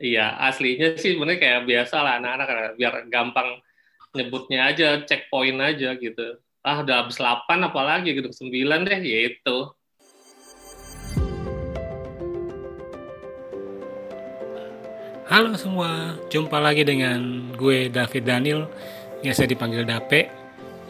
[0.00, 3.60] Iya, aslinya sih sebenarnya kayak biasa lah anak-anak biar gampang
[4.16, 6.40] nyebutnya aja, checkpoint aja gitu.
[6.64, 9.56] Ah, udah habis 8 apalagi gedung 9 deh, yaitu.
[15.28, 18.72] Halo semua, jumpa lagi dengan gue David Daniel,
[19.20, 20.32] biasa dipanggil Dape.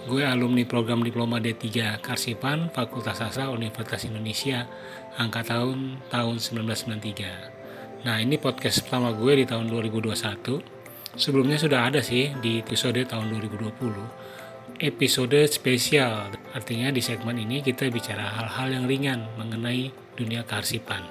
[0.06, 4.70] Gue alumni program Diploma D3 Karsipan, Fakultas Sastra Universitas Indonesia,
[5.18, 7.59] angka tahun tahun 1993.
[8.00, 10.16] Nah ini podcast pertama gue di tahun 2021.
[11.20, 14.80] Sebelumnya sudah ada sih di episode tahun 2020.
[14.80, 21.04] Episode spesial, artinya di segmen ini kita bicara hal-hal yang ringan mengenai dunia kearsipan.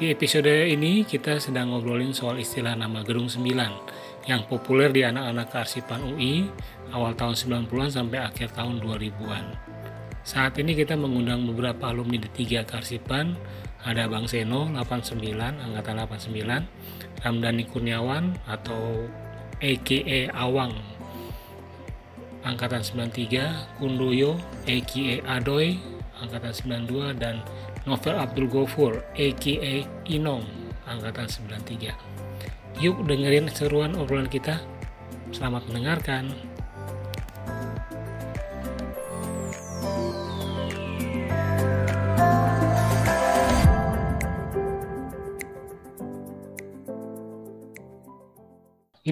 [0.00, 5.52] Di episode ini kita sedang ngobrolin soal istilah nama Gedung 9 yang populer di anak-anak
[5.52, 6.48] kearsipan UI
[6.96, 9.44] awal tahun 90-an sampai akhir tahun 2000-an.
[10.28, 13.32] Saat ini kita mengundang beberapa alumni di tiga kearsipan
[13.80, 19.08] ada Bang Seno 89 angkatan 89 Ramdhani Kurniawan atau
[19.64, 20.76] EKE Awang.
[22.44, 24.36] Angkatan 93 Kundoyo
[24.68, 25.80] EKE Adoy.
[26.20, 26.52] Angkatan
[26.84, 27.40] 92 dan
[27.88, 30.44] Novel Abdul Gofur EKE Inong.
[30.84, 34.60] Angkatan 93 yuk dengerin seruan obrolan kita.
[35.32, 36.28] Selamat mendengarkan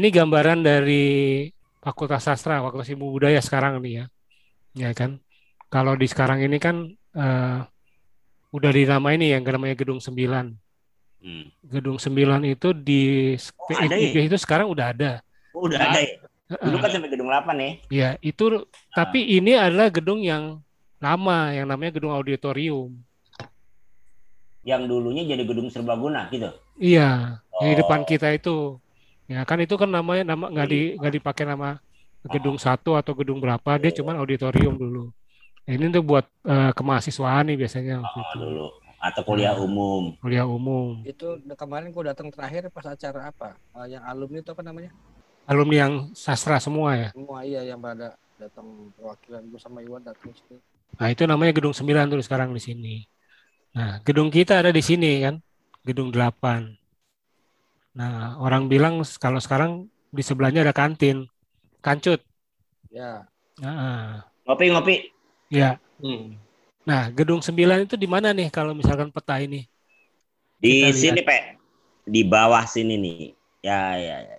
[0.07, 1.51] Ini gambaran dari
[1.83, 4.05] Fakultas Sastra, Fakultas Ilmu Budaya sekarang nih ya.
[4.79, 5.19] Ya kan?
[5.67, 7.67] Kalau di sekarang ini kan uh,
[8.55, 10.15] udah dinamai ini yang namanya Gedung 9.
[11.27, 11.51] Hmm.
[11.59, 14.23] Gedung 9 itu di oh, PIG ya?
[14.31, 15.27] itu sekarang udah ada.
[15.51, 16.15] Oh, udah nah, ada ya?
[16.55, 17.71] Dulu kan sampai gedung 8 ya.
[17.91, 18.63] Iya, itu nah.
[18.95, 20.63] tapi ini adalah gedung yang
[21.03, 22.95] lama yang namanya gedung auditorium.
[24.63, 26.55] Yang dulunya jadi gedung serbaguna gitu.
[26.79, 27.67] Iya, oh.
[27.67, 28.79] di depan kita itu.
[29.27, 31.83] Ya kan itu kan namanya nama nggak di nggak dipakai nama
[32.27, 35.11] gedung satu atau gedung berapa dia cuma auditorium dulu.
[35.67, 38.39] Nah, ini untuk buat uh, kemahasiswaan nih biasanya waktu oh, itu.
[38.39, 38.67] dulu
[39.03, 40.03] atau kuliah nah, umum.
[40.19, 41.03] Kuliah umum.
[41.07, 43.59] Itu kemarin gua datang terakhir pas acara apa?
[43.75, 44.91] Uh, yang alumni itu apa namanya?
[45.47, 47.09] Alumni yang sastra semua ya?
[47.15, 50.59] Semua iya yang pada datang perwakilan bersama Iwan datang sini.
[50.97, 52.95] Nah, itu namanya gedung 9 tuh sekarang di sini.
[53.77, 55.39] Nah, gedung kita ada di sini kan.
[55.85, 56.86] Gedung 8.
[57.97, 61.25] Nah, orang bilang kalau sekarang di sebelahnya ada kantin,
[61.81, 62.21] kancut.
[62.93, 63.25] Ya.
[63.57, 64.95] Nah, ngopi ngopi.
[65.49, 65.81] Ya.
[65.97, 66.37] Hmm.
[66.85, 69.65] Nah, gedung 9 itu di mana nih kalau misalkan peta ini?
[70.61, 71.57] Di sini, Pak.
[72.05, 73.33] Di bawah sini nih.
[73.65, 74.37] Ya, ya, ya.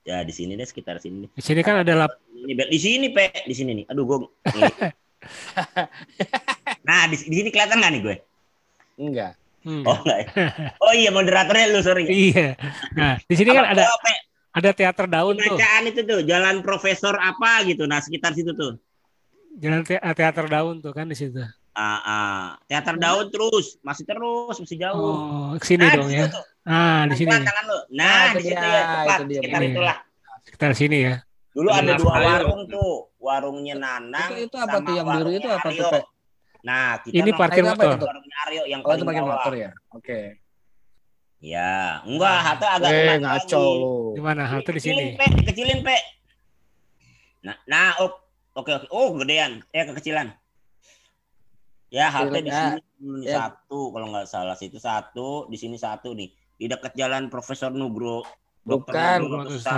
[0.00, 1.32] Ya, di sini deh sekitar sini.
[1.32, 2.12] Di sini kan ada lap.
[2.46, 3.48] Di sini, Pak.
[3.48, 3.84] Di sini nih.
[3.88, 4.18] Aduh, gue.
[6.88, 8.16] nah, di, di sini kelihatan nggak nih gue?
[9.00, 9.39] Enggak.
[9.60, 9.84] Hmm.
[9.84, 10.18] Oh enggak.
[10.24, 10.26] Ya?
[10.80, 12.08] Oh iya moderatornya lu sorry.
[12.08, 12.56] iya.
[12.96, 13.84] Nah di sini kan ada
[14.50, 15.56] ada teater daun tuh.
[15.56, 17.84] Bacaan itu tuh Jalan Profesor apa gitu.
[17.84, 18.80] Nah sekitar situ tuh.
[19.60, 21.44] Jalan te teater daun tuh kan di situ.
[21.70, 22.44] Ah, ah.
[22.66, 24.96] teater daun terus masih terus masih jauh.
[24.96, 26.26] Oh ke sini nah, dong ya.
[26.64, 27.30] Ah di sini.
[27.30, 27.78] Tangan lu.
[27.94, 29.68] Nah, nah di situ ya tepat itu dia, sekitar ini.
[29.76, 29.96] itulah.
[30.40, 31.14] Sekitar sini ya.
[31.50, 32.92] Dulu ada dua warung tuh.
[33.20, 34.32] Warungnya Nanang.
[34.32, 36.00] Itu, itu apa tuh yang biru itu apa tuh?
[36.60, 37.96] Nah, kita ini parkir motor.
[38.48, 39.70] Aryo yang oh, itu parkir motor ya.
[39.92, 40.04] Oke.
[40.04, 40.24] Okay.
[41.40, 43.96] Ya, enggak, halte agak eh, ngaco lu.
[44.12, 44.44] Di mana?
[44.44, 45.16] Halte di sini.
[45.16, 45.96] Pe, dikecilin, Pe.
[47.48, 48.12] Nah, nah, oh,
[48.60, 48.86] oke, oke.
[48.92, 49.64] Oh, gedean.
[49.72, 50.36] Eh, kekecilan.
[51.88, 53.50] Ya, halte di sini ya.
[53.50, 56.28] satu kalau nggak salah situ satu, di sini satu nih.
[56.60, 58.20] Di dekat jalan Profesor Nugro.
[58.60, 59.24] Bukan,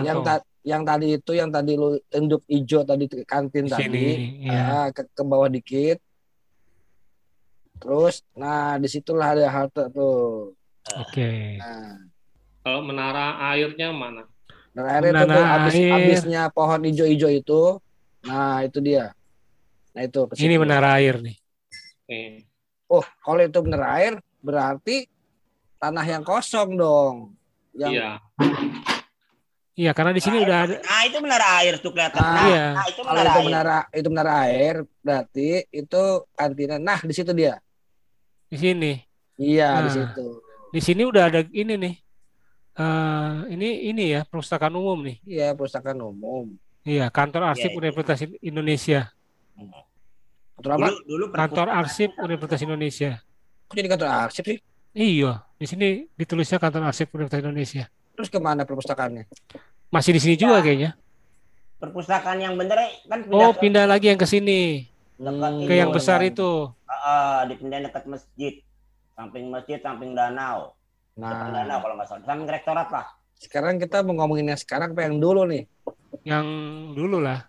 [0.03, 3.87] yang ta yang tadi itu yang tadi lu induk hijau tadi kantin di tadi.
[3.87, 4.07] Sini,
[4.51, 4.91] ya.
[4.91, 6.03] ke, ke bawah dikit
[7.83, 10.55] Terus, nah di situlah ada halte tuh.
[11.03, 11.19] Oke.
[11.19, 11.59] Okay.
[11.59, 11.99] Nah.
[12.63, 14.23] Kalau menara airnya mana?
[14.71, 15.91] Menara air menara itu tuh habis air.
[15.91, 17.63] habisnya pohon hijau-hijau itu.
[18.23, 19.11] Nah itu dia.
[19.93, 20.21] Nah itu.
[20.39, 21.37] Ini menara air nih.
[22.07, 22.47] Okay.
[22.87, 25.11] Oh kalau itu menara air berarti
[25.83, 27.35] tanah yang kosong dong.
[27.75, 27.93] Yang...
[27.99, 28.11] Iya.
[29.73, 30.77] Iya, karena di sini nah, udah ada.
[30.85, 32.21] Nah, itu menara air tuh kelihatan.
[32.21, 32.67] Nah, nah, iya.
[32.77, 33.49] nah itu menara Kalau itu air.
[33.49, 36.03] menara itu menara air, berarti itu
[36.37, 36.77] kantina.
[36.77, 37.57] Nah, di situ dia.
[38.53, 38.93] Di sini.
[39.41, 40.27] Iya, nah, di situ.
[40.77, 41.95] Di sini udah ada ini nih.
[42.77, 45.17] Uh, ini ini ya perpustakaan umum nih.
[45.25, 46.53] Iya, perpustakaan umum.
[46.85, 49.09] Iya, kantor arsip ya, Universitas Indonesia.
[50.61, 50.87] Kantor apa?
[50.93, 53.11] Dulu, dulu kantor arsip Universitas Indonesia.
[53.73, 54.59] Kok jadi kantor arsip sih?
[54.93, 57.85] Iya, di sini ditulisnya kantor arsip Universitas Indonesia.
[58.13, 59.25] Terus ke mana perpustakaannya?
[59.89, 60.91] Masih di sini juga nah, kayaknya.
[61.81, 62.77] Perpustakaan yang bener
[63.09, 64.92] kan pindah Oh, pindah lagi yang ke sini.
[65.23, 68.59] Hmm, ke yang besar itu uh, dipindahin dekat masjid
[69.15, 70.75] samping masjid samping danau
[71.15, 71.31] nah.
[71.31, 73.07] depan danau kalau nggak salah samping rektorat lah
[73.43, 75.67] sekarang kita mau ngomongin yang sekarang apa yang dulu nih?
[76.23, 76.47] Yang
[76.95, 77.43] dulu lah.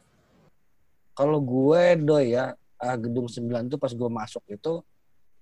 [1.14, 4.82] Kalau gue doi ya, uh, gedung 9 tuh pas gue masuk itu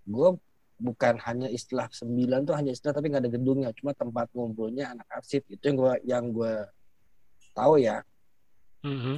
[0.04, 0.30] gue
[0.76, 2.04] bukan hanya istilah 9
[2.44, 5.94] tuh hanya istilah tapi nggak ada gedungnya, cuma tempat ngumpulnya anak arsip itu yang gue
[6.04, 6.54] yang gue
[7.56, 8.04] tahu ya.
[8.84, 9.18] Mm -hmm.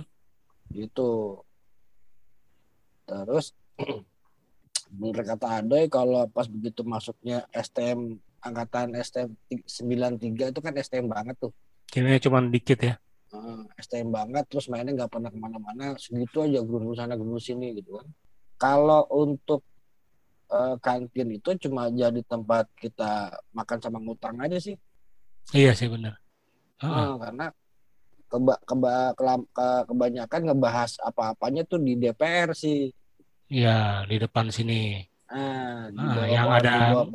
[0.77, 1.42] Itu.
[3.03, 3.55] Terus
[5.00, 9.33] bener kata Adoy kalau pas begitu masuknya STM angkatan STM
[9.65, 11.51] 93 itu kan STM banget tuh.
[11.88, 12.95] Kayaknya cuma dikit ya.
[13.33, 17.73] Uh, STM banget terus mainnya nggak pernah ke mana-mana segitu aja guru sana guru sini
[17.81, 18.07] gitu kan.
[18.61, 19.65] Kalau untuk
[20.53, 24.77] uh, kantin itu cuma jadi tempat kita makan sama ngutang aja sih.
[25.51, 26.21] Iya sih benar.
[26.77, 27.47] Uh, uh, karena
[28.33, 29.13] keba, keba,
[29.53, 32.89] ke, kebanyakan ngebahas apa-apanya tuh di DPR sih
[33.53, 34.97] Iya, di depan sini.
[35.30, 37.06] Ah, nah, yang ada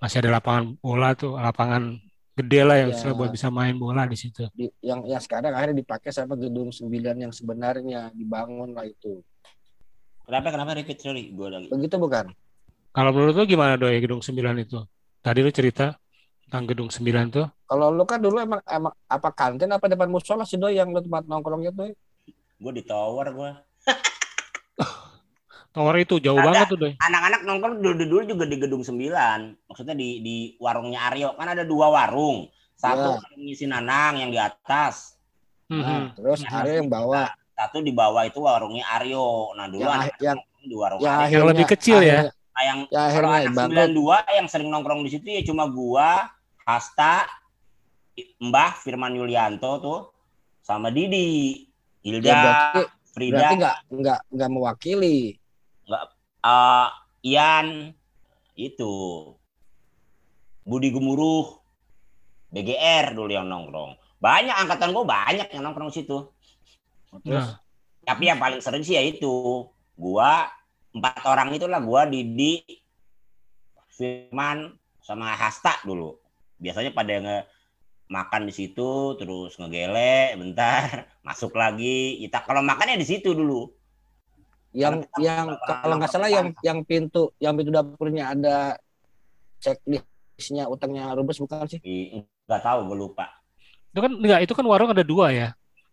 [0.00, 2.00] masih ada lapangan bola tuh, lapangan
[2.32, 3.12] gede lah yang ya.
[3.12, 4.48] buat bisa main bola di situ.
[4.56, 9.20] Di, yang yang sekarang akhirnya dipakai sama gedung sembilan yang sebenarnya dibangun lah itu.
[10.24, 11.68] Kenapa kenapa repeat sorry gue lagi.
[11.68, 12.32] Begitu bukan?
[12.96, 14.80] Kalau menurut lu gimana doi gedung sembilan itu?
[15.20, 15.92] Tadi lu cerita
[16.50, 17.46] tentang gedung sembilan tuh.
[17.70, 20.98] Kalau lu kan dulu emang emang apa kantin apa depan musola sih doi yang lu
[20.98, 21.94] tempat nongkrongnya tuh?
[22.58, 23.50] Gue di tower gue.
[25.70, 26.94] Tower itu jauh Ada, banget tuh, deh.
[26.98, 29.70] Anak-anak nongkrong dulu-dulu juga di gedung 9.
[29.70, 31.38] Maksudnya di di warungnya Aryo.
[31.38, 32.50] Kan ada dua warung.
[32.74, 33.38] Satu yeah.
[33.38, 35.14] ngisi Nanang yang di atas.
[35.70, 35.86] Mm -hmm.
[35.86, 37.30] nah, terus nah, Aryo yang bawah.
[37.54, 39.54] Satu di bawah itu warungnya Aryo.
[39.54, 41.38] Nah, dulu yang, yang di warung ya, Aryo.
[41.38, 42.34] Yang lebih kecil ya.
[42.34, 43.54] Nah, yang ya, kalau anak
[43.94, 46.34] 92 yang sering nongkrong di situ ya cuma gua,
[46.66, 47.26] Hasta,
[48.40, 50.00] Mbah Firman Yulianto tuh
[50.60, 51.64] sama Didi,
[52.04, 53.36] Hilda, ya, berarti, Frida.
[53.36, 55.40] Berarti nggak nggak nggak mewakili
[55.90, 56.04] nggak
[56.46, 56.88] uh,
[57.26, 57.90] Ian
[58.54, 58.94] itu
[60.62, 61.58] Budi Gemuruh
[62.54, 66.30] BGR dulu yang nongkrong banyak angkatan gue banyak yang nongkrong situ
[67.26, 67.58] terus nah.
[68.06, 69.66] tapi yang paling sering sih ya itu
[69.98, 70.46] gua
[70.94, 72.62] empat orang itulah gua Didi
[73.90, 76.19] Firman sama Hasta dulu
[76.60, 77.38] biasanya pada nge
[78.10, 83.66] makan di situ terus ngegele bentar masuk lagi kita kalau makannya di situ dulu
[84.70, 88.78] yang yang kalau nggak salah yang yang pintu yang pintu dapurnya ada
[89.60, 91.80] checklistnya utangnya Rubes bukan sih?
[92.48, 93.28] Nggak tahu, gue lupa.
[93.92, 95.48] Itu kan enggak, itu kan warung ada dua ya.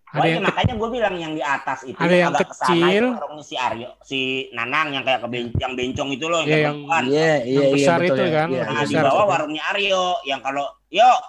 [0.07, 3.11] Ada oh, yang makanya gue bilang yang di atas itu ada yang kecil.
[3.11, 4.19] warungnya si Aryo si
[4.55, 6.77] Nanang yang kayak ke ben, yang bencong itu loh yang yeah, yang,
[7.11, 8.31] yeah, yeah, yang besar yeah, itu ya.
[8.31, 9.31] kan yeah, nah, di bawah itu.
[9.35, 11.19] warungnya Aryo yang kalau yuk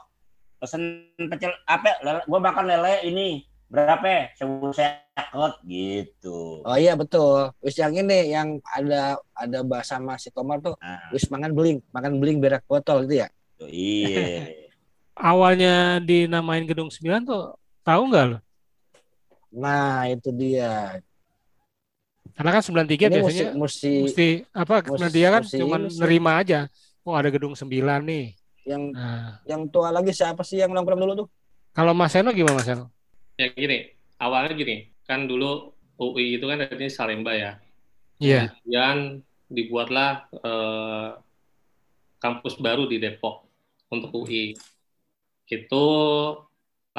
[0.63, 0.83] pesen
[1.27, 6.65] pecel apa gue makan lele ini berapa sewu seket gitu.
[6.65, 7.53] Oh iya betul.
[7.61, 11.13] Wis yang ini yang ada ada bahasa mas si Komar tuh nah.
[11.13, 13.29] wis makan beling makan beling berak botol itu ya?
[13.61, 14.69] Oh, iya
[15.19, 18.39] awalnya dinamain gedung 9 tuh tahu nggak lo
[19.53, 21.00] nah itu dia.
[22.39, 26.61] Karena kan 93 ini biasanya mesti, mesti apa mesti, 93 kan cuma nerima aja.
[27.03, 27.67] Oh ada gedung 9
[28.05, 28.37] nih.
[28.69, 29.41] Yang nah.
[29.49, 31.29] yang tua lagi siapa sih yang nongkrong dulu tuh?
[31.73, 32.93] Kalau Mas Eno gimana Mas Eno?
[33.41, 33.91] Ya gini.
[34.21, 34.93] Awalnya gini.
[35.09, 37.59] Kan dulu UI itu kan artinya Salemba ya.
[38.19, 38.35] Iya.
[38.35, 38.47] Yeah.
[38.62, 38.99] kemudian
[39.49, 41.11] dibuatlah eh,
[42.21, 43.47] kampus baru di Depok
[43.89, 44.55] untuk UI
[45.49, 45.87] itu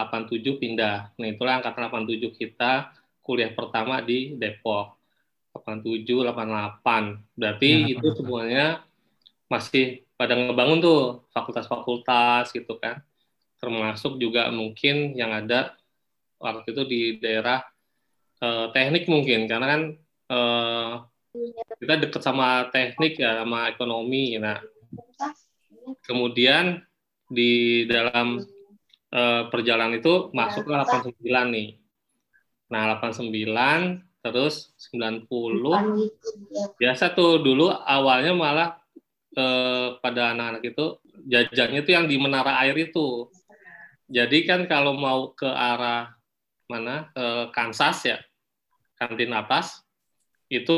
[0.08, 1.12] 87 pindah.
[1.20, 4.96] Nah itulah angkatan 87 kita kuliah pertama di Depok.
[5.52, 8.66] 87 88 berarti ya, itu semuanya
[9.50, 11.02] masih pada ngebangun tuh
[11.36, 13.04] fakultas-fakultas gitu kan.
[13.60, 15.76] Termasuk juga mungkin yang ada
[16.40, 17.60] waktu itu di daerah
[18.40, 19.52] uh, teknik mungkin.
[19.52, 19.82] Karena kan
[20.32, 20.94] uh,
[21.82, 24.40] kita dekat sama teknik ya sama ekonomi.
[24.40, 24.64] Nah
[26.06, 26.82] kemudian
[27.30, 28.42] di dalam
[29.14, 31.20] uh, perjalanan itu masuklah 89
[31.54, 31.70] nih.
[32.70, 35.26] Nah 89 terus 90
[36.76, 38.70] biasa tuh dulu awalnya malah
[39.32, 40.86] eh, pada anak-anak itu
[41.24, 43.32] jajannya itu yang di menara air itu.
[44.10, 46.12] Jadi kan kalau mau ke arah
[46.68, 48.20] mana eh, Kansas ya
[49.00, 49.88] kantin atas
[50.52, 50.76] itu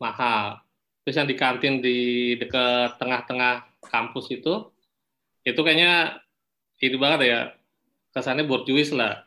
[0.00, 0.64] mahal.
[1.04, 1.98] Terus yang di kantin di
[2.40, 4.72] dekat tengah-tengah kampus itu
[5.42, 6.22] itu kayaknya
[6.82, 7.40] itu banget ya
[8.10, 9.22] kesannya borjuis lah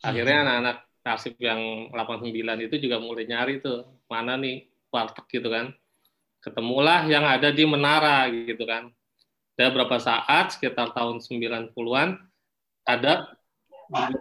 [0.00, 0.44] akhirnya hmm.
[0.46, 5.74] anak-anak nasib yang 89 itu juga mulai nyari tuh mana nih warteg gitu kan
[6.38, 8.94] ketemulah yang ada di menara gitu kan
[9.58, 12.08] dan beberapa saat sekitar tahun 90-an
[12.86, 13.34] ada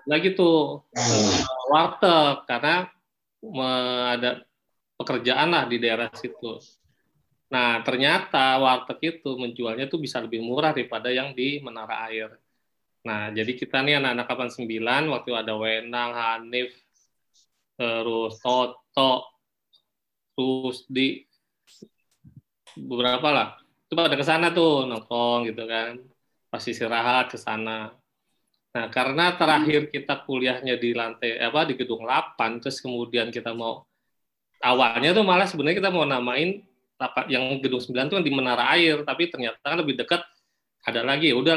[0.05, 2.91] lagi tuh uh, warteg karena
[4.11, 4.43] ada
[4.99, 6.61] pekerjaan lah di daerah situ.
[7.49, 12.37] Nah ternyata warteg itu menjualnya tuh bisa lebih murah daripada yang di menara air.
[13.01, 14.27] Nah, jadi kita nih anak-anak
[14.61, 16.69] 89 waktu ada Wenang, Hanif,
[17.73, 19.25] terus Toto,
[20.37, 21.25] terus di
[22.77, 23.49] beberapa lah.
[23.89, 25.97] Itu pada ke sana tuh nongkrong gitu kan.
[26.53, 27.89] Pasti istirahat ke sana.
[28.71, 33.83] Nah, karena terakhir kita kuliahnya di lantai apa di gedung 8 terus kemudian kita mau
[34.63, 36.63] awalnya tuh malah sebenarnya kita mau namain
[37.27, 40.21] yang gedung 9 itu di Menara Air, tapi ternyata kan lebih dekat
[40.81, 41.53] ada lagi ya udah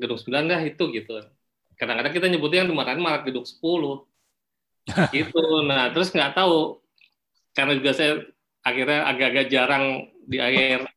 [0.00, 1.12] gedung 9 dah itu gitu.
[1.76, 3.60] Kadang-kadang kita nyebutnya yang dimarahin malah gedung 10
[5.16, 5.44] gitu.
[5.68, 6.80] Nah terus nggak tahu
[7.54, 8.12] karena juga saya
[8.64, 9.84] akhirnya agak-agak jarang
[10.24, 10.88] di akhir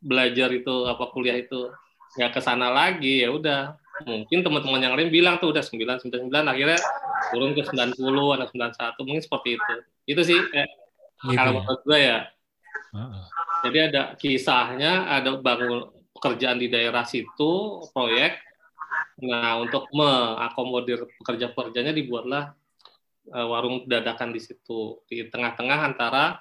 [0.00, 1.68] belajar itu apa kuliah itu
[2.16, 3.76] nggak ke sana lagi ya udah.
[4.00, 6.80] Mungkin teman-teman yang lain bilang tuh udah 999 akhirnya
[7.36, 8.00] turun ke 90
[8.32, 9.74] ada 91 mungkin seperti itu.
[10.08, 10.68] Itu sih eh,
[11.28, 11.56] gitu kalau ya?
[11.60, 12.18] menurut gue ya
[12.96, 13.24] uh -uh.
[13.68, 18.36] jadi ada kisahnya ada bangun pekerjaan di daerah situ proyek.
[19.24, 22.52] Nah untuk mengakomodir pekerja-pekerjanya dibuatlah
[23.32, 25.00] uh, warung dadakan di situ.
[25.08, 26.36] Di tengah-tengah antara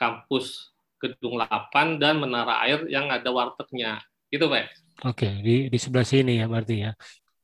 [0.00, 4.00] kampus gedung 8 dan menara air yang ada wartegnya.
[4.32, 4.72] Gitu pak.
[5.04, 6.92] Oke di di sebelah sini ya berarti ya.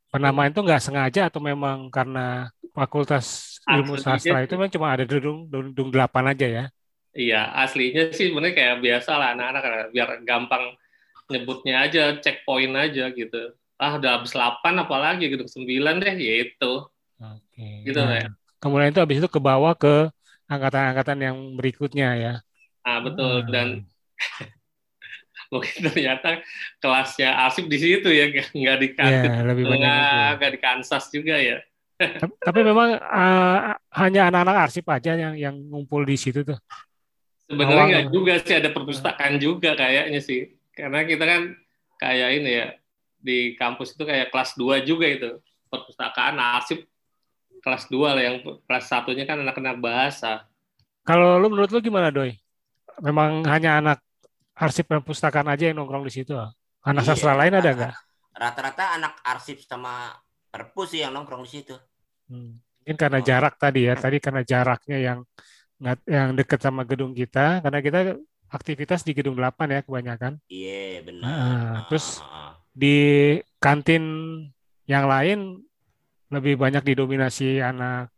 [0.09, 5.47] Penamaan itu nggak sengaja atau memang karena fakultas ilmu sastra itu memang cuma ada gedung
[5.53, 6.65] gedung delapan aja ya?
[7.15, 10.75] Iya aslinya sih sebenarnya kayak biasa lah anak-anak biar gampang
[11.31, 13.55] nyebutnya aja checkpoint aja gitu.
[13.81, 16.73] Ah udah habis 8 apalagi gitu 9 deh ya itu.
[17.21, 17.69] Oke.
[17.87, 18.29] Gitu nah, ya
[18.65, 20.09] kemudian itu habis itu ke bawah ke
[20.49, 22.35] angkatan-angkatan yang berikutnya ya.
[22.81, 23.45] Ah betul.
[23.45, 23.53] Hmm.
[23.53, 23.69] dan
[25.53, 26.41] mungkin ternyata
[26.81, 31.37] kelasnya arsip di situ ya nggak di ya, lebih banyak nggak, nggak di Kansas juga
[31.37, 31.61] ya.
[32.19, 36.57] Tapi memang uh, hanya anak-anak arsip aja yang yang ngumpul di situ tuh.
[37.45, 41.43] Sebenarnya nggak juga sih ada perpustakaan juga kayaknya sih karena kita kan
[41.99, 42.67] kayak ini ya
[43.25, 45.31] di kampus itu kayak kelas 2 juga itu
[45.73, 46.85] perpustakaan arsip
[47.65, 50.45] kelas 2 lah yang kelas satunya kan anak-anak bahasa.
[51.09, 52.37] Kalau lu menurut lu gimana doi?
[53.01, 53.99] Memang hanya anak
[54.53, 56.37] arsip dan perpustakaan aja yang nongkrong di situ?
[56.85, 57.95] Anak iya, sastra lain ada nggak?
[58.37, 60.13] Rata-rata anak arsip sama
[60.53, 61.75] perpus sih yang nongkrong di situ.
[62.29, 62.61] Hmm.
[62.85, 63.25] Mungkin karena oh.
[63.25, 65.19] jarak tadi ya, tadi karena jaraknya yang
[66.05, 68.01] yang dekat sama gedung kita, karena kita
[68.55, 70.39] aktivitas di gedung 8 ya kebanyakan.
[70.47, 71.27] Iya, benar.
[71.27, 72.23] Nah, terus
[72.71, 72.97] di
[73.59, 74.05] kantin
[74.87, 75.59] yang lain
[76.31, 78.15] lebih banyak didominasi anak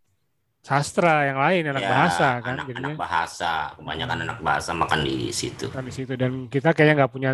[0.60, 3.52] sastra yang lain anak ya, bahasa kan anak, anak bahasa.
[3.78, 5.70] Kebanyakan anak bahasa makan di situ.
[5.70, 6.12] Makan di situ.
[6.18, 7.30] Dan kita kayaknya nggak punya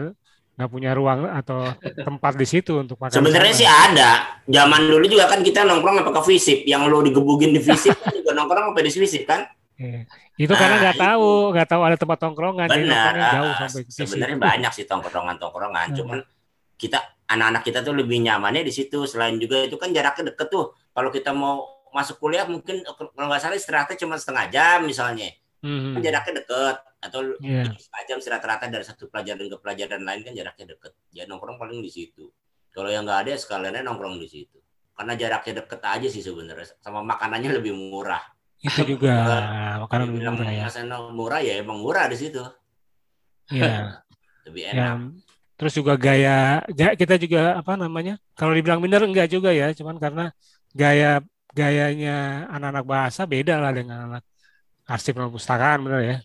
[0.53, 3.17] nggak punya ruang atau tempat di situ untuk makan.
[3.17, 4.41] Sebenarnya sih ada.
[4.45, 8.13] Zaman dulu juga kan kita nongkrong apa ke visip yang lo digebugin di visip kan
[8.21, 9.49] juga nongkrong apa di visip kan
[9.79, 10.01] iya.
[10.37, 12.69] Itu karena nggak nah, tahu, nggak tahu ada tempat tongkrongan.
[12.69, 13.13] Benar.
[13.17, 15.87] Jauh sampai ke sebenarnya banyak sih tongkrongan-tongkrongan.
[15.93, 15.97] Hmm.
[15.97, 16.19] Cuman
[16.77, 16.99] kita
[17.31, 19.05] anak-anak kita tuh lebih nyamannya di situ.
[19.09, 20.75] Selain juga itu kan jaraknya deket tuh.
[20.93, 25.31] Kalau kita mau masuk kuliah mungkin kalau nggak salah istirahatnya cuma setengah jam misalnya.
[25.63, 25.95] Hmm.
[25.95, 27.67] Kan jaraknya deket atau yeah.
[27.75, 30.93] setengah jam istirahat dari satu pelajaran ke pelajaran lain kan jaraknya deket.
[31.15, 32.29] Ya nongkrong paling di situ.
[32.73, 34.59] Kalau yang nggak ada sekaliannya nongkrong di situ.
[34.93, 36.77] Karena jaraknya deket aja sih sebenarnya.
[36.81, 38.23] Sama makanannya lebih murah
[38.63, 39.15] itu juga
[39.83, 40.67] makanan lebih murah ya.
[41.11, 42.43] murah ya emang murah di situ.
[43.51, 43.99] Iya.
[44.47, 44.79] lebih enak.
[44.79, 44.89] Ya,
[45.59, 48.19] terus juga gaya, gaya kita juga apa namanya?
[48.39, 50.31] Kalau dibilang benar enggak juga ya, cuman karena
[50.75, 54.25] gaya gayanya anak-anak bahasa beda lah dengan anak
[54.89, 56.17] arsip perpustakaan benar ya.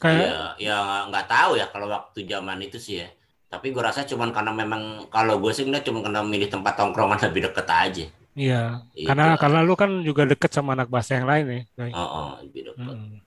[0.00, 0.78] Kayak ya, ya
[1.12, 3.08] nggak tahu ya kalau waktu zaman itu sih ya.
[3.52, 7.50] Tapi gue rasa cuman karena memang kalau gue sih cuma karena milih tempat tongkrongan lebih
[7.50, 8.06] deket aja.
[8.34, 9.06] Iya, itu.
[9.06, 11.44] karena karena lu kan juga deket sama anak bahasa yang lain
[11.78, 11.90] ya.
[11.94, 12.82] Oh, oh lebih deket.
[12.82, 13.22] Hmm.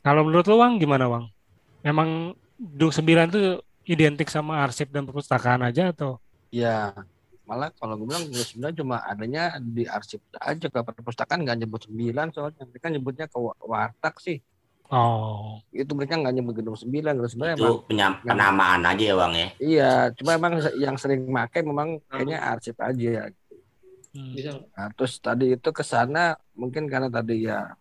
[0.00, 1.28] Kalau menurut lu Wang gimana Wang?
[1.84, 6.16] Emang Dung Sembilan tuh identik sama arsip dan perpustakaan aja atau?
[6.48, 6.92] Ya,
[7.44, 11.84] malah kalau gue bilang Dung Sembilan cuma adanya di arsip aja ke perpustakaan nggak nyebut
[11.84, 14.38] sembilan soalnya mereka nyebutnya ke warteg sih.
[14.90, 15.62] Oh.
[15.70, 19.48] Itu mereka nggak nyebut gedung sembilan, gedung sembilan itu emang penamaan aja ya bang ya.
[19.62, 23.30] Iya, cuma emang yang sering make memang kayaknya arsip aja.
[24.10, 24.34] Hmm.
[24.74, 27.78] Nah, terus tadi itu ke sana mungkin karena tadi ya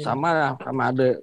[0.00, 1.20] sama sama ada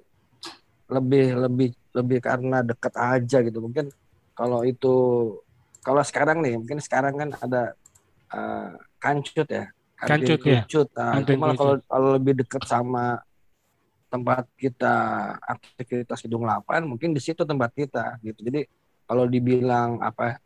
[0.86, 3.58] lebih lebih lebih karena deket aja gitu.
[3.58, 3.90] Mungkin
[4.38, 4.94] kalau itu
[5.82, 7.74] kalau sekarang nih mungkin sekarang kan ada
[8.30, 9.66] uh, kancut ya.
[9.96, 10.60] Kancut, ya.
[10.92, 13.16] nah, itu malah kalau kalau lebih deket sama
[14.12, 14.94] tempat kita
[15.40, 18.38] aktivitas gedung 8 mungkin di situ tempat kita gitu.
[18.44, 18.70] Jadi
[19.08, 20.38] kalau dibilang apa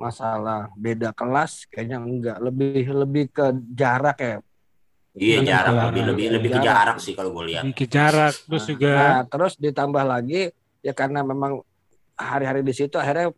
[0.00, 2.36] masalah beda kelas kayaknya enggak.
[2.40, 4.36] Lebih lebih ke jarak ya.
[5.12, 5.92] Iya jarak.
[5.92, 6.96] lebih lebih lebih ke jarak.
[7.04, 7.62] sih kalau gue lihat.
[7.68, 8.90] Lebih ke jarak terus nah, juga.
[8.96, 10.40] Nah, terus ditambah lagi
[10.80, 11.60] ya karena memang
[12.16, 13.28] hari-hari di situ akhirnya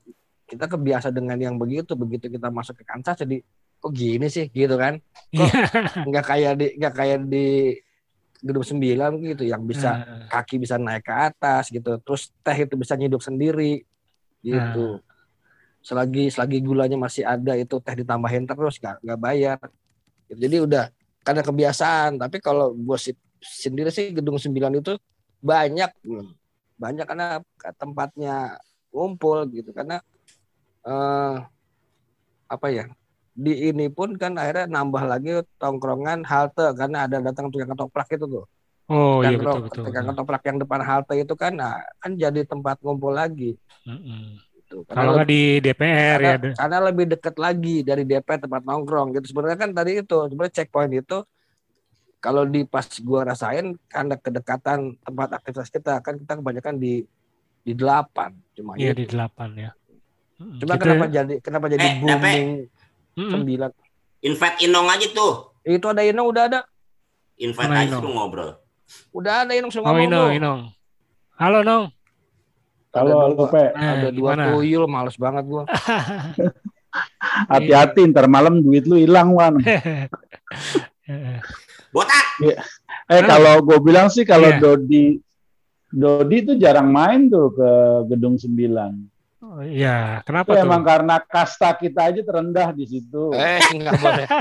[0.47, 1.99] kita kebiasa dengan yang begitu.
[1.99, 3.43] Begitu kita masuk ke Kansas jadi
[3.83, 4.47] kok gini sih?
[4.55, 5.03] Gitu kan.
[5.35, 5.67] Kok Iya.
[6.15, 7.47] nggak kayak di nggak kayak di
[8.39, 9.11] gedung sembilan?
[9.19, 9.43] Gitu.
[9.51, 11.99] Yang bisa Nah, kaki bisa naik ke atas gitu.
[12.07, 13.83] Terus teh itu bisa nyidup sendiri.
[14.39, 15.03] Gitu
[15.83, 19.59] selagi selagi gulanya masih ada itu teh ditambahin terus nggak nggak bayar
[20.31, 20.85] jadi udah
[21.27, 22.99] karena kebiasaan tapi kalau gue
[23.43, 24.95] sendiri sih gedung sembilan itu
[25.43, 25.91] banyak
[26.79, 27.27] banyak karena
[27.79, 28.59] tempatnya
[28.95, 29.99] ngumpul gitu karena
[30.87, 31.37] eh
[32.51, 32.85] apa ya
[33.33, 38.27] di ini pun kan akhirnya nambah lagi tongkrongan halte karena ada datang tukang ketoprak itu
[38.29, 38.45] tuh
[38.93, 39.83] Oh iya Tukang betul betul.
[39.89, 40.09] tukang betul.
[40.13, 43.57] ketoprak yang depan halte itu kan nah, kan jadi tempat ngumpul lagi
[43.89, 44.37] Mm-mm.
[44.75, 44.89] Gitu.
[44.89, 46.35] Kalau nggak di DPR ya.
[46.35, 50.55] karena, karena lebih dekat lagi dari DP tempat nongkrong gitu sebenarnya kan tadi itu sebenarnya
[50.55, 51.19] checkpoint itu
[52.19, 57.03] kalau di pas gua rasain karena kedekatan tempat aktivitas kita kan kita kebanyakan di
[57.61, 59.71] di delapan cuma Iya di delapan ya.
[60.59, 62.47] Cuma Kita- kenapa jadi kenapa jadi Eh, booming
[63.15, 63.71] sembilan
[64.23, 65.33] Invite Inong aja tuh.
[65.63, 66.61] itu ada Inong udah ada
[67.37, 68.03] Invite aja Inong?
[68.09, 68.51] ngobrol.
[69.11, 70.61] udah ada Inong semua Oh Inong, Inong.
[71.35, 71.91] Halo Nong.
[72.93, 73.49] Kalau Ada lu dua.
[73.49, 74.43] Pe, Eh, ada dua gimana?
[74.53, 75.65] tuyul males banget gua
[77.49, 79.57] hati-hati ntar malam duit lu hilang Wan.
[81.89, 82.25] Botak.
[82.41, 82.57] Eh
[83.11, 83.25] Hah?
[83.27, 84.59] kalau gue bilang sih kalau Iya.
[84.59, 85.07] Dodi
[85.89, 87.71] Dodi tuh jarang main tuh ke
[88.09, 89.09] gedung 9.
[89.43, 90.63] Oh, Iya, Itu kenapa tuh?
[90.63, 93.29] emang karena kasta kita aja terendah di situ.
[93.33, 94.27] eh nggak boleh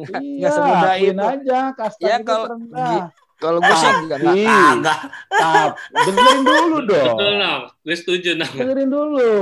[0.00, 1.24] nggak iya, semudah akuin itu.
[1.26, 3.04] aja kasta Ya, kita kalau terendah.
[3.44, 4.98] Kalau gue sih nggak nggak- Tapi, Kagak.
[5.28, 7.06] tap, dengerin dulu dong.
[7.12, 7.60] Betul, Nam.
[7.78, 8.48] Gue setuju, Nam.
[8.50, 9.32] Dengerin dulu.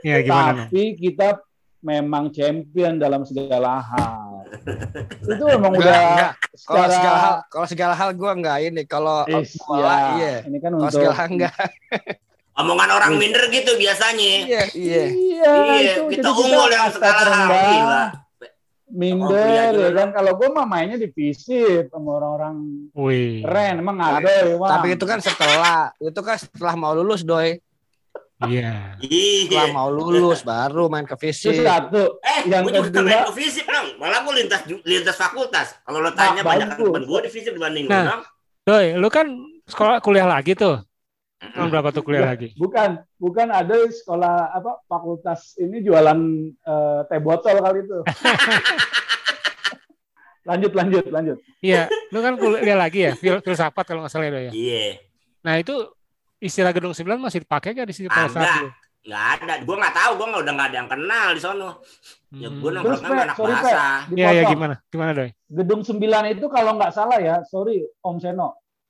[0.00, 0.62] Iya gimana?
[0.64, 1.28] Tapi kita
[1.82, 4.46] memang champion dalam segala hal.
[5.20, 6.32] Itu memang Enggak, udah enggak.
[6.56, 8.82] Kalau secara segala hal, kalau segala hal gue nggak ini.
[8.84, 9.18] Kalau
[9.60, 10.34] bola, ya, iya.
[10.46, 11.54] Ini kan Kalau untuk segala hal enggak.
[12.56, 14.48] Omongan orang minder gitu biasanya.
[14.48, 15.02] Iya, iya.
[15.04, 18.25] Iya, Iya, itu kita unggul yang segala hal.
[18.86, 20.08] Minder Oh, ya kan.
[20.14, 22.54] Kalau gue mah mainnya di fisip sama orang-orang
[22.94, 23.42] Wih.
[23.42, 23.82] keren.
[23.82, 24.54] Emang Tapi- ada ya?
[24.56, 27.58] Tapi itu kan setelah, itu kan setelah mau lulus, doi.
[28.38, 28.94] Iya.
[29.00, 29.74] Setelah Iya.
[29.74, 31.56] mau lulus baru main ke fisik.
[31.58, 33.88] satu, Eh, Yang gue juga kedua- main ke fisip dong.
[33.98, 35.66] Malah gue lintas lintas fakultas.
[35.82, 37.96] Kalau lo tanya Nah, banyak teman gue di fisip dibanding Nah.
[37.96, 38.22] lo dong.
[38.62, 39.26] Doi, lu kan
[39.64, 40.78] sekolah kuliah lagi tuh.
[41.52, 42.52] Tahun berapa tuh kuliah lagi?
[42.56, 46.18] bukan bukan ada sekolah apa fakultas ini jualan
[46.50, 47.98] eh, teh botol kali itu.
[50.46, 51.38] lanjut lanjut lanjut.
[51.58, 54.52] Iya, lu kan kuliah lagi ya, fil filsafat kalau nggak salah ya, ya.
[54.54, 54.86] Iya.
[55.42, 55.74] Nah itu
[56.38, 58.68] istilah gedung 9 masih dipakai nggak di situ pada saat itu?
[59.06, 59.54] Nggak ada.
[59.62, 60.10] Gue nggak tahu.
[60.18, 61.70] Gue nggak udah nggak ada yang kenal di sono.
[62.34, 62.58] Ya Hmm.
[62.58, 63.84] gue Terus nongkrongnya Pe, anak sorry bahasa.
[64.10, 64.50] Iya, iya dipotong.
[64.52, 64.74] gimana?
[64.90, 65.30] Gimana, Doi?
[65.46, 68.48] Gedung 9 itu kalau nggak salah ya, sorry Om Seno,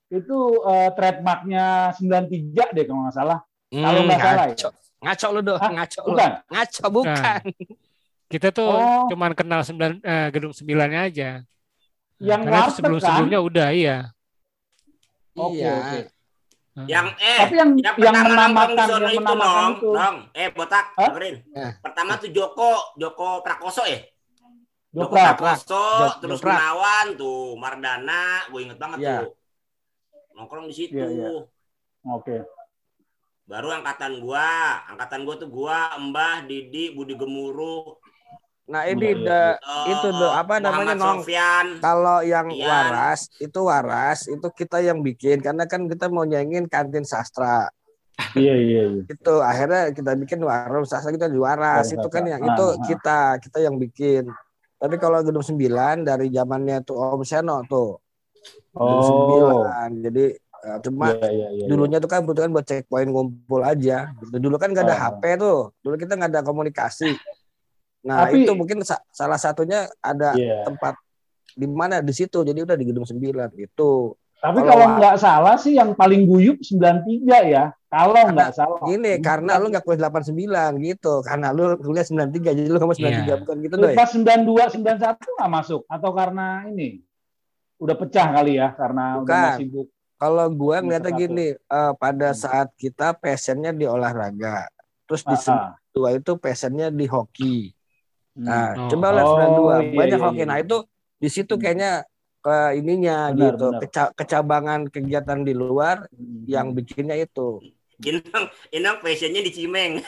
[0.09, 3.39] itu eh, trademarknya 93 deh kalau nggak salah.
[3.67, 4.57] Kalau nggak salah ya?
[4.97, 5.27] ngaco.
[5.29, 5.57] Lu, doh.
[5.57, 5.71] Hah?
[5.73, 6.09] Ngaco lu.
[6.13, 6.31] Bukan.
[6.47, 7.41] Ngaco, bukan.
[8.27, 9.07] Kita tuh Oh.
[9.07, 11.31] cuman kenal 9 eh, gedung 9-nya aja.
[12.17, 13.99] Yang Karena itu warteg sebelum-sebelumnya udah iya.
[15.35, 15.73] Oke, Iya.
[15.75, 16.01] oke.
[16.85, 20.17] Yang eh Tapi yang yang, yang di menamakan yang itu menamakan nong, itu nong.
[20.33, 21.09] Eh botak, Hah?
[21.09, 21.37] dengerin.
[21.51, 21.69] Ya.
[21.79, 24.01] Pertama tuh Joko, Joko Prakoso ya.
[24.91, 25.37] Joko Joprak.
[25.37, 26.39] Prakoso, Jok- terus.
[26.39, 29.17] Gunawan tuh, Mardana, gue inget banget Iya.
[29.23, 29.33] tuh.
[30.37, 31.01] Nongkrong di situ.
[31.01, 31.29] Iya, iya.
[32.07, 32.45] Oke.
[33.49, 37.97] Baru angkatan gua, angkatan gua tuh gua, Mbah, Didi, Budi Gemuruh,
[38.67, 41.23] Nah, ini Iya, the, eh, Itu, Do, apa namanya, Nong?
[41.79, 42.67] Kalau yang Ian.
[42.67, 47.71] waras itu waras itu kita yang bikin karena kan kita mau nyanyiin kantin sastra
[48.33, 49.03] Iya iya iya.
[49.07, 52.81] itu akhirnya kita bikin warung sastra kita di waras itu kan yang itu ah.
[52.89, 54.25] kita kita yang bikin
[54.81, 58.01] tapi kalau gedung 9 dari zamannya tuh Om Seno tuh
[58.73, 59.65] Oh.
[59.65, 61.65] 9 jadi eh, cuma Iya iya iya.
[61.67, 64.37] dulunya tuh kan butuhkan buat checkpoint ngumpul aja gitu.
[64.37, 65.03] dulu kan nggak ada Ah.
[65.11, 67.17] HP tuh dulu kita nggak ada komunikasi
[68.03, 70.63] nah Tapi- itu mungkin sa- salah satunya ada Iya.
[70.65, 70.95] tempat
[71.51, 75.57] di mana di situ jadi udah di gedung 9 gitu Tapi Kalau- kalau nggak salah
[75.57, 77.73] sih yang paling guyup 93 ya.
[77.89, 78.85] Kalau nggak salah.
[78.85, 81.25] Gini, karena lu nggak kuliah 89 gitu.
[81.25, 83.37] Karena lu kuliah 93, jadi lu nggak mau 93, Iya.
[83.41, 83.97] bukan gitu doy.
[83.97, 87.01] Pas 92 91 nggak masuk atau karena ini
[87.77, 89.37] udah pecah kali ya karena udah Bukan.
[89.37, 89.89] nggak sibuk.
[90.17, 92.41] Kalau gua Semester ngeliatnya gini, eh, pada Hmm.
[92.41, 94.65] saat kita passionnya di olahraga,
[95.05, 95.71] terus di Ah, ah.
[95.93, 97.77] dua itu passionnya di hoki.
[98.37, 98.89] Nah, Oh.
[98.89, 100.41] coba lihat Oh, 92, iya, banyak iya, hoki.
[100.41, 100.49] iya.
[100.49, 100.77] Nah, itu
[101.17, 101.63] di situ Hmm.
[101.63, 101.93] kayaknya
[102.41, 103.81] ke ininya Benar, gitu, benar.
[103.85, 106.45] Keca- kecabangan kegiatan di luar Hmm.
[106.49, 107.61] yang bikinnya itu.
[107.99, 110.05] Inang, Inang fashionnya di Cimeng.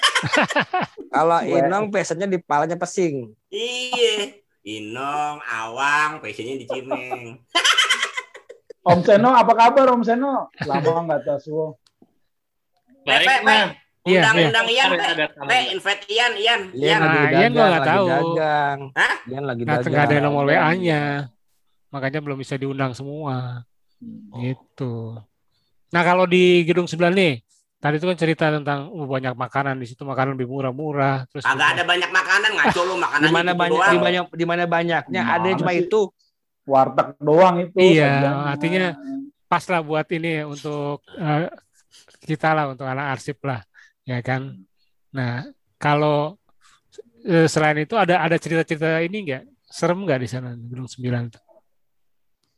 [1.08, 1.56] Kalau Weh.
[1.58, 3.32] Inong passionnya di palanya pesing.
[3.48, 4.40] Iya.
[4.68, 7.40] Inong, Awang, fashionnya di Cimeng.
[8.88, 10.52] Om Seno apa kabar Om Seno?
[10.60, 11.72] Lama nggak tahu.
[13.04, 13.48] Baik, pe, pe.
[13.48, 13.68] Nam.
[14.08, 14.46] Iya, Undang iya.
[14.48, 15.24] undang Ian, Pe.
[15.44, 18.06] Pe, invite Ian, Ian, Ian Nah, dagang, Ian gua nggak lagi tahu.
[18.08, 18.78] dagang.
[18.96, 19.14] Hah?
[19.28, 19.92] Ian lagi Nggak dagang.
[19.92, 21.02] nggak ada nomor WA-nya.
[21.88, 23.64] Makanya belum bisa diundang semua.
[24.00, 24.32] Hmm.
[24.40, 24.92] Gitu.
[25.88, 27.40] Nah, kalau di Gedung 9 nih,
[27.78, 31.26] tadi itu kan cerita tentang uh, banyak makanan di situ makanan lebih murah-murah.
[31.30, 34.44] Terus juga- ada banyak makanan, ngaco lu Di makanannya mana gitu banyak di banyak di
[34.44, 35.22] mana banyaknya.
[35.38, 35.86] Ada cuma sih?
[35.86, 36.00] itu.
[36.68, 37.76] Warteg doang itu.
[37.80, 38.12] Iya,
[38.52, 38.92] artinya
[39.48, 41.48] pas lah buat ini untuk eh,
[42.28, 43.64] kita lah untuk anak arsip lah
[44.04, 44.52] ya kan?
[45.16, 45.48] Nah
[45.80, 46.36] kalau
[47.24, 51.28] eh, selain itu ada ada cerita-cerita ini enggak serem nggak di sana di Gedung 9
[51.32, 51.40] itu?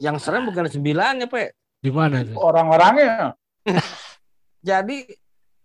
[0.01, 1.49] Yang serem bukan sembilan ya, Pak.
[1.81, 3.37] di mana tuh Orang-orangnya
[4.61, 4.99] Jadi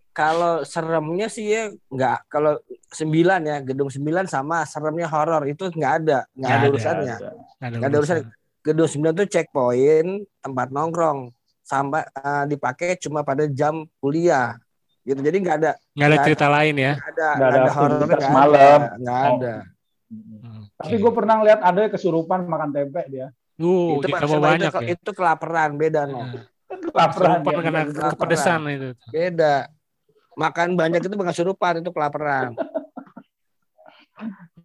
[0.09, 2.55] kalau seremnya sih ya nggak kalau
[2.87, 6.67] sembilan ya gedung sembilan sama seremnya horor itu nggak ada nggak ada ada.
[6.69, 7.15] urusannya
[7.59, 8.17] Nggak nggak ada urusan.
[8.61, 11.19] gedung sembilan tuh checkpoint tempat nongkrong
[11.61, 14.55] sampai eh, dipakai cuma pada jam kuliah
[15.01, 18.31] gitu jadi nggak ada nggak ada cerita lain ya nggak ada Nggak ada ada nggak
[18.31, 18.79] malam.
[18.81, 19.29] ada nggak Oh.
[19.35, 19.55] ada
[20.05, 23.33] Hmm, Tapi gue pernah lihat ada kesurupan makan tempe dia.
[23.57, 26.45] uh itu itu, banyak ya itu kelaparan beda no Nah,
[26.95, 27.39] Kelaparan.
[27.43, 27.51] dia.
[27.59, 28.11] karena Kelaparan.
[28.15, 29.55] kepedesan itu beda
[30.35, 32.55] makan banyak itu bukan surupan itu kelaparan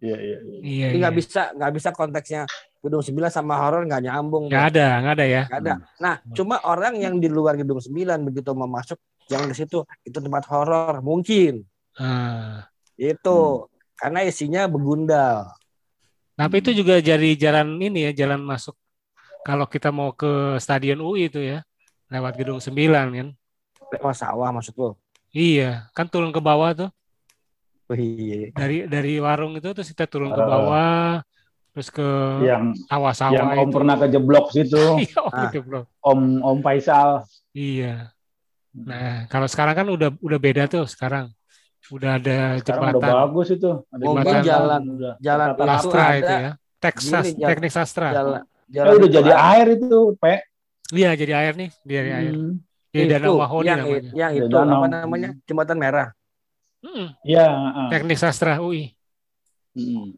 [0.01, 0.59] Iya, iya, iya.
[0.65, 1.19] iya, Jadi nggak iya.
[1.21, 2.41] bisa nggak bisa konteksnya
[2.81, 5.73] gedung sembilan sama horor nggak nyambung nggak ada nggak ada ya Nggak ada.
[6.01, 7.93] Nah, cuma orang yang di luar gedung 9
[8.25, 8.97] begitu mau masuk
[9.29, 11.67] jangan ke situ, itu tempat horor mungkin.
[11.95, 12.65] Ah.
[12.97, 15.53] Itu karena isinya begundal.
[16.33, 18.73] Tapi itu juga jadi jalan ini ya, jalan masuk
[19.45, 21.61] kalau kita mau ke Stadion UI itu ya,
[22.11, 22.75] lewat Gedung 9
[23.09, 23.27] kan.
[23.89, 24.99] Lewat sawah maksud lo.
[25.31, 26.89] Iya, kan turun ke bawah tuh.
[27.87, 28.51] Oh, iya.
[28.51, 30.47] Dari dari warung itu terus kita turun ke Ah.
[30.49, 31.03] bawah
[31.71, 32.03] terus ke
[32.41, 33.71] Yang sawah-sawah yang Om itu.
[33.73, 34.83] pernah kejeblok situ.
[35.01, 35.47] Iya, oh, Ah.
[35.47, 35.81] itu, bro.
[36.01, 37.23] Om Om Faisal.
[37.51, 38.11] Iya.
[38.73, 41.31] Nah, kalau sekarang kan udah udah beda tuh sekarang.
[41.89, 43.71] Udah ada Sekarang udah jembatan bagus itu.
[43.85, 44.41] Ada jembatan.
[44.41, 45.13] jalan Udah.
[45.17, 46.51] jalan Sastra itu ya.
[46.77, 48.07] Texas, Gini, jalan- teknik sastra.
[48.09, 50.35] jalan Eh, jalan udah itu jadi air itu, Pe.
[50.91, 52.33] Iya, jadi air nih, dari air.
[52.35, 52.53] Hmm.
[52.91, 54.11] Di itu Danau Mahoni yang, namanya.
[54.11, 54.75] yang itu Danau.
[54.83, 55.29] apa namanya?
[55.47, 56.07] Jembatan merah.
[56.83, 57.87] Mm, Iya, heeh.
[57.93, 58.91] teknik sastra UI.
[59.75, 60.11] Hmm.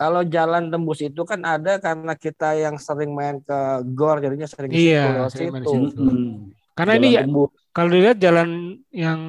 [0.00, 3.54] Kalau jalan tembus itu kan ada karena kita yang sering main ke
[3.94, 5.70] gor jadinya sering ke Iya, sering situ.
[5.70, 6.00] situ.
[6.02, 6.50] Hmm.
[6.74, 7.50] Karena Jalan ini tembus.
[7.70, 8.48] kalau dilihat jalan
[8.90, 9.20] yang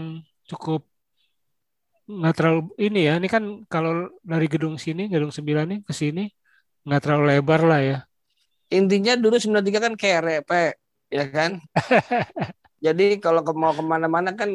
[0.50, 0.82] cukup
[2.04, 3.92] nggak terlalu ini ya ini kan kalau
[4.32, 6.22] dari gedung sini gedung 9 nih ke sini
[6.84, 7.98] nggak terlalu lebar lah ya
[8.74, 10.74] Intinya dulu 93 kan kere, Pe.
[11.08, 11.62] Ya kan?
[12.86, 14.50] Jadi kalau ke- mau ke mana-mana kan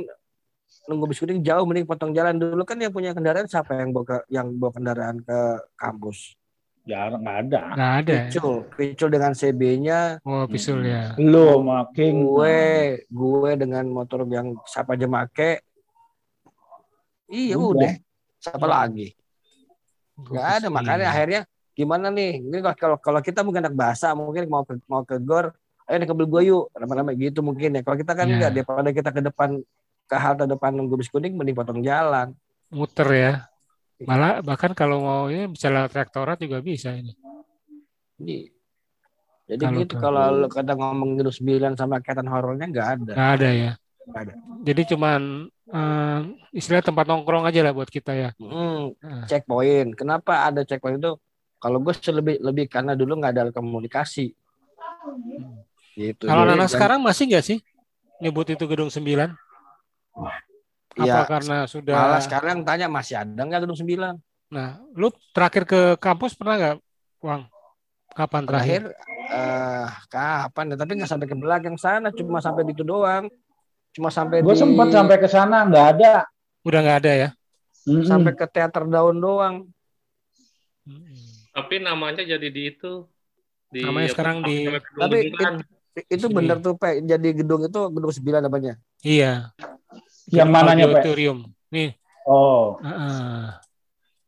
[0.84, 4.04] nunggu bis kuning jauh mending potong jalan dulu kan yang punya kendaraan siapa yang bawa
[4.04, 5.38] ke, yang bawa kendaraan ke
[5.74, 6.36] kampus
[6.82, 7.60] Jarang nggak ada.
[7.72, 8.24] nggak ada ya?
[8.26, 12.20] Picul Picul dengan CB-nya oh pisul ya Lu sama King.
[12.22, 12.60] gue
[13.04, 15.60] gue dengan motor yang siapa aja make
[17.28, 17.68] iya Udah.
[17.76, 17.92] udah
[18.38, 19.08] siapa lagi
[20.18, 21.12] nggak ada makanya Iya.
[21.12, 21.40] akhirnya
[21.78, 22.42] gimana nih?
[22.42, 25.54] Ini kalau- kalau kita mungkin anak bahasa mungkin mau ke mau ke gor
[25.86, 26.64] ayo nih ke gue yuk.
[26.74, 27.80] Lama-lama gitu mungkin ya.
[27.86, 28.34] Kalau kita kan Iya.
[28.34, 29.50] enggak daripada kita ke depan
[30.08, 32.34] ke halte depan nunggu bis kuning mending potong jalan.
[32.68, 33.32] Muter ya.
[33.98, 37.14] Malah bahkan kalau mau ini bisa lewat rektorat juga bisa ini.
[38.18, 38.50] Jadi,
[39.48, 43.12] jadi Kalau gitu ke- kalau lu kata ngomong gedung 9 sama kaitan horornya nggak ada.
[43.14, 43.72] nggak ada ya.
[44.08, 44.32] Nggak ada.
[44.64, 45.22] jadi cuman
[45.68, 46.18] eh,
[46.50, 48.30] istilah tempat nongkrong aja lah buat kita ya.
[48.40, 49.92] Hmm, Nah, checkpoint.
[49.92, 51.12] Kenapa ada checkpoint itu?
[51.58, 54.30] Kalau gue sih lebih lebih karena dulu nggak ada komunikasi.
[55.98, 56.30] Gitu.
[56.30, 57.58] kalau Jadi, anak dan- sekarang masih nggak sih
[58.22, 59.34] nyebut itu gedung 9
[60.98, 64.14] apa ya, karena sudah malah sekarang tanya masih ada nggak gedung 9?
[64.50, 66.76] Nah, lu terakhir ke kampus pernah nggak,
[67.22, 67.50] Wang?
[68.14, 68.82] Kapan terakhir?
[68.86, 70.76] Terakhir eh kapan ya?
[70.78, 73.28] Tapi nggak sampai ke belakang sana, cuma sampai di itu doang.
[73.92, 76.12] Cuma sampai Gue di sempat sampai ke sana nggak ada.
[76.62, 77.28] Udah nggak ada ya?
[78.06, 79.66] Sampai ke teater daun doang.
[81.50, 83.04] Tapi namanya jadi di itu.
[83.68, 85.56] Di Namanya sekarang di- Tapi Gedung
[86.06, 86.36] Itu Sini.
[86.36, 87.02] bener tuh, Pak.
[87.02, 88.78] Jadi gedung itu gedung 9 namanya.
[89.02, 89.50] Iya.
[90.28, 91.02] Yang mananya, Pak?
[91.02, 91.38] Auditorium.
[91.68, 91.98] Nih.
[92.22, 93.58] Oh, heeh.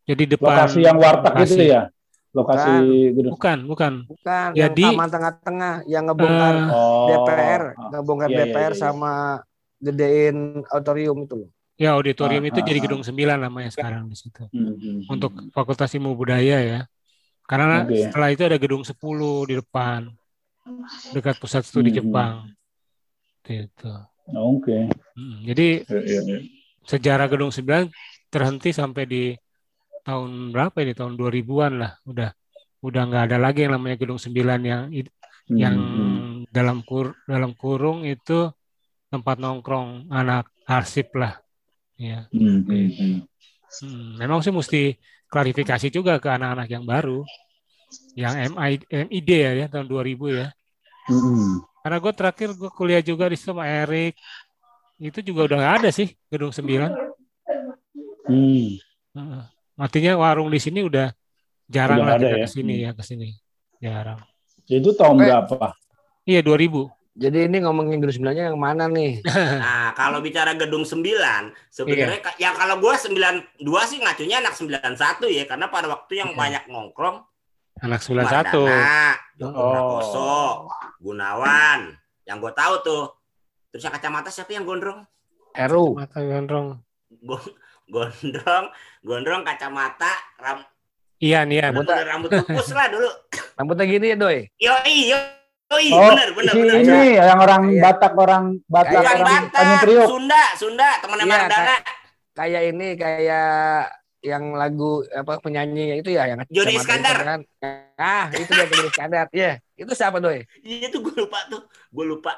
[0.05, 0.51] Jadi depan.
[0.51, 1.55] lokasi yang warteg lokasi.
[1.55, 1.83] itu ya?
[2.31, 2.71] Lokasi
[3.13, 3.33] gedung.
[3.33, 3.93] Bukan, bukan.
[4.05, 7.07] Bukan, Jadi- yang taman tengah-tengah yang ngebongkar Eh, Oh.
[7.09, 7.89] DPR, Ah.
[7.93, 8.81] ngebongkar Iya, iya, DPR iya, iya.
[8.81, 9.13] sama
[9.79, 11.51] gedein auditorium itu loh.
[11.77, 12.85] ya auditorium Ah, itu ah, jadi ah.
[12.85, 14.43] gedung 9 namanya sekarang di situ.
[14.47, 15.49] Hmm, hmm, Untuk hmm.
[15.51, 16.81] Fakultas Ilmu Budaya ya.
[17.51, 17.99] Karena Oke.
[18.07, 20.07] setelah itu ada gedung 10 di depan.
[21.11, 21.99] Dekat pusat studi Hmm, hmm.
[22.07, 22.35] Jepang.
[23.43, 23.93] Gitu.
[24.31, 24.87] Oke.
[25.19, 26.39] Mm, Jadi Iya, iya, iya.
[26.87, 27.91] sejarah Gedung 9
[28.31, 29.25] terhenti sampai di
[30.07, 32.31] tahun berapa ini tahun 2000-an lah udah
[32.81, 34.83] udah nggak ada lagi yang namanya Gedung 9 yang
[35.51, 36.47] Hmm, yang hmm.
[36.55, 38.55] dalam kur dalam kurung itu
[39.11, 41.43] tempat nongkrong anak arsip lah
[41.99, 43.17] ya hmm, hmm, hmm.
[43.83, 44.95] Hmm, memang sih mesti
[45.31, 47.23] klarifikasi juga ke anak-anak yang baru.
[48.19, 48.73] Yang MI,
[49.07, 50.49] MID ya, ya tahun 2000 ya.
[51.11, 51.59] Hmm.
[51.83, 54.15] karena gue terakhir gue kuliah juga di sama Erik
[55.01, 56.71] itu juga udah nggak ada sih gedung 9
[58.31, 58.79] hmm.
[59.75, 61.11] artinya warung di sini udah
[61.67, 62.45] jarang udah lagi ya?
[62.45, 63.29] ke sini ya ke sini.
[63.81, 64.21] Jarang.
[64.67, 65.73] Itu tahun berapa?
[66.27, 69.21] Iya 2000 jadi ini ngomongin gedung sembilannya yang mana nih?
[69.61, 72.49] Nah, kalau bicara gedung sembilan, sebenarnya iya.
[72.49, 76.33] ya kalau gua sembilan dua sih ngacunya anak sembilan satu ya, karena pada waktu yang
[76.33, 76.39] iya.
[76.41, 77.21] banyak nongkrong
[77.81, 78.63] anak sembilan satu,
[79.45, 80.69] oh.
[81.01, 81.93] Gunawan,
[82.29, 83.05] yang gue tahu tuh.
[83.73, 85.05] Terus yang kacamata siapa yang gondrong?
[85.57, 85.97] Heru.
[85.97, 86.69] Kacamata gondrong.
[87.91, 88.65] Gondrong,
[89.01, 90.61] gondrong kacamata, ram.
[91.21, 91.73] Iya, iya.
[91.73, 93.09] Rambut, rambut pupus lah dulu.
[93.57, 94.39] Rambutnya gini ya, Doi?
[94.57, 95.40] Yo, iyo.
[95.71, 96.83] Oh iya, oh, benar, benar, ini, benar.
[96.83, 100.09] Ini yang orang kayak, Batak, orang Batak, bukan orang Batak, Tanjung Priok.
[100.11, 101.63] Sunda, Sunda, temannya iya, Mardana.
[101.63, 101.83] Kayak,
[102.35, 103.81] kayak ini, kayak
[104.21, 107.17] yang lagu apa penyanyi itu ya yang Joni Iskandar.
[107.23, 107.41] Kan.
[107.95, 109.27] Ah, itu dia Joni Iskandar.
[109.31, 109.81] Iya, yeah.
[109.81, 110.43] itu siapa doi?
[110.67, 112.35] Iya itu gue lupa tuh, gue lupa.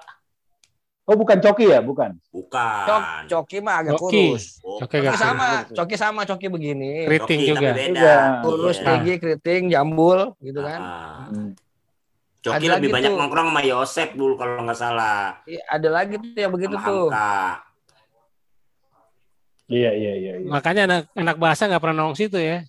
[1.03, 2.15] Oh bukan Coki ya, bukan?
[2.31, 2.85] Bukan.
[2.87, 4.37] Cok, Coki mah agak Coki.
[4.37, 4.63] kurus.
[4.63, 7.09] Oh, Coki, Coki sama, Coki sama Coki begini.
[7.09, 7.71] Keriting juga.
[7.75, 8.45] Beda.
[8.47, 8.87] Kurus, yeah.
[8.87, 10.81] tinggi, keriting, jambul, gitu kan.
[10.85, 11.27] Ah.
[11.33, 11.57] Hmm.
[12.43, 13.19] Coki ada lebih banyak tuh.
[13.23, 15.39] nongkrong sama Yosep dulu kalau nggak salah.
[15.47, 17.07] Iya, ada lagi tuh yang begitu sama tuh.
[19.71, 20.49] Iya, iya, iya, iya.
[20.51, 22.67] Makanya anak anak bahasa nggak pernah nongkrong situ ya.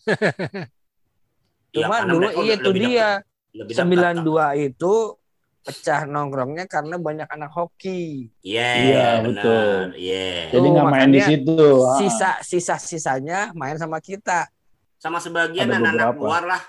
[1.73, 3.09] Cuma ya, dulu iya itu dia.
[3.53, 5.17] Sembilan dua itu
[5.65, 8.29] pecah nongkrongnya karena banyak anak hoki.
[8.45, 9.77] Iya, yeah, yeah, betul.
[9.97, 10.21] Iya.
[10.21, 10.41] Yeah.
[10.53, 11.57] Jadi nggak main di situ.
[11.97, 14.53] Sisa sisa sisanya main sama kita.
[15.01, 16.62] Sama sebagian anak-anak luar lah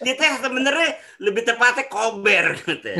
[0.00, 2.92] kita sebenarnya lebih tepatnya kober gitu.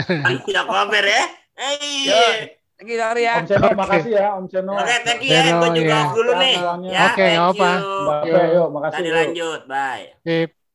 [0.48, 1.24] Ya kober ya.
[1.56, 2.56] Eh.
[2.76, 3.40] Thank you, ya.
[3.40, 4.76] Om Seno, makasih ya, Om Seno.
[4.76, 5.56] Oke, okay, thank you ya.
[5.56, 6.56] Gue juga off dulu nih.
[6.92, 7.70] Ya, Oke, okay, apa.
[8.20, 8.96] Oke, yuk, makasih.
[9.00, 10.04] Tadi lanjut, bye.
[10.20, 10.65] Sip.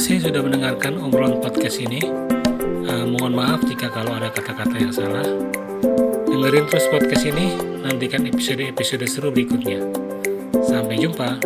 [0.00, 2.00] Kasih sudah mendengarkan obrolan podcast ini.
[2.88, 5.28] Uh, mohon maaf jika kalau ada kata-kata yang salah.
[6.24, 9.84] Dengerin terus podcast ini, nantikan episode-episode seru berikutnya.
[10.64, 11.36] Sampai jumpa.